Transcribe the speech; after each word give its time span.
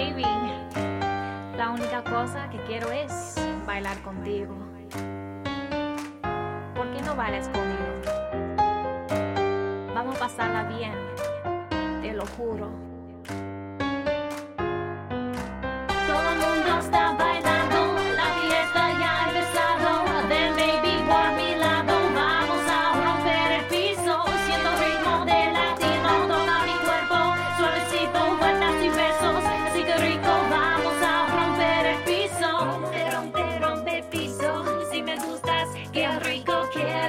baby, 0.00 0.24
la 1.56 1.70
única 1.70 2.02
cosa 2.02 2.48
que 2.48 2.58
quiero 2.62 2.90
es 2.90 3.34
bailar 3.66 4.00
contigo. 4.02 4.56
¿Por 6.74 6.90
qué 6.92 7.02
no 7.02 7.14
bailas 7.14 7.48
conmigo? 7.48 8.00
Vamos 9.94 10.16
a 10.16 10.18
pasarla 10.18 10.62
bien, 10.64 10.94
te 12.00 12.14
lo 12.14 12.24
juro. 12.26 12.89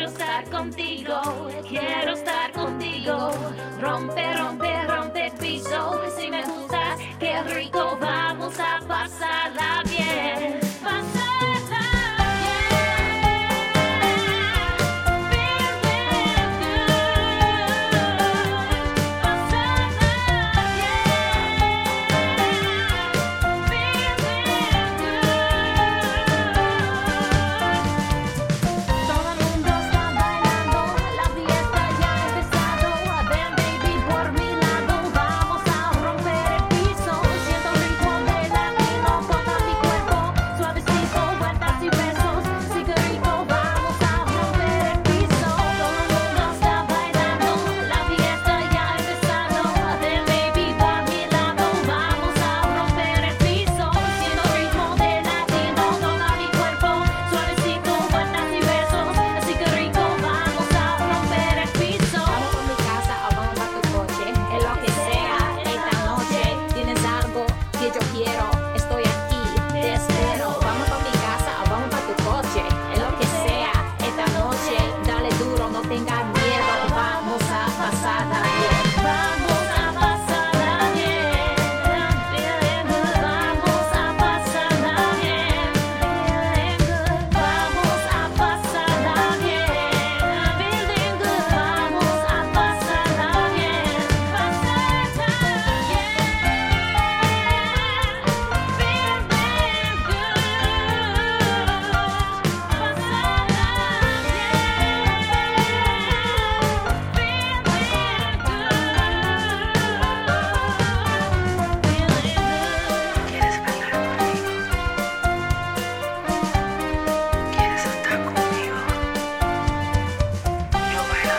Quiero 0.02 0.14
estar 0.14 0.50
contigo, 0.50 1.22
quiero 1.70 2.14
estar 2.14 2.52
contigo. 2.54 3.30
Rompe, 3.80 4.34
rompe, 4.36 4.88
rompe 4.88 5.28
el 5.28 5.32
piso. 5.34 6.02
Si 6.18 6.28
me 6.32 6.44
gusta, 6.44 6.98
qué 7.20 7.44
rico 7.44 8.00
vamos 8.02 8.60
a 8.60 8.80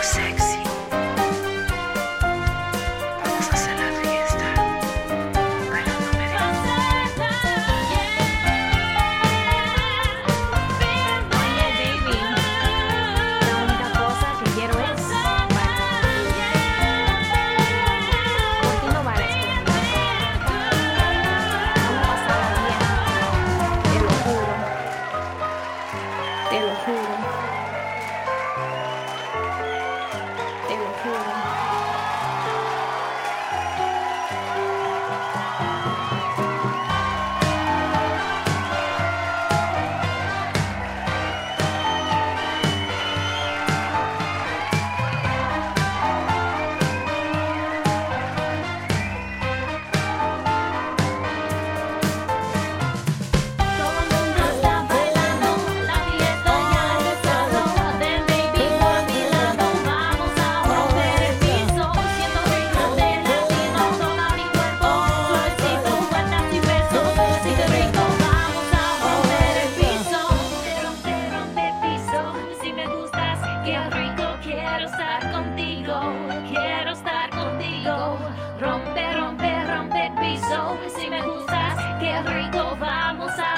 Sex. 0.03 0.52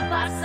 Barça. 0.10 0.45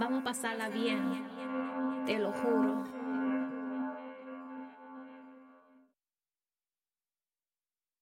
Vamos 0.00 0.22
a 0.22 0.24
pasarla 0.24 0.70
bien, 0.70 0.98
te 2.06 2.18
lo 2.18 2.32
juro. 2.32 2.99